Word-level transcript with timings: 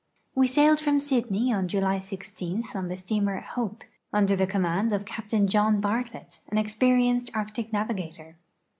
We 0.33 0.47
sailed 0.47 0.79
from 0.79 0.99
Sydney 0.99 1.53
on 1.53 1.67
July 1.67 1.97
IG 1.97 2.25
on 2.73 2.87
the 2.87 2.97
steamer 2.97 3.39
Hope, 3.41 3.83
under 4.11 4.35
the 4.35 4.47
command 4.47 4.89
()fl'a|)tain 4.89 5.45
John 5.45 5.79
Bartlett, 5.79 6.39
an 6.49 6.57
experienced 6.57 7.29
Arctic 7.35 7.71
navigator. 7.71 8.35